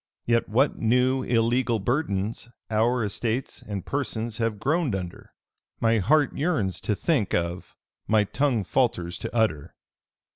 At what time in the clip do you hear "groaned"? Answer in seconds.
4.57-4.95